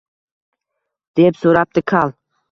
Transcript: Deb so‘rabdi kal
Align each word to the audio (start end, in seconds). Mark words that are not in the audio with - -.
Deb 1.19 1.37
so‘rabdi 1.41 1.83
kal 1.93 2.15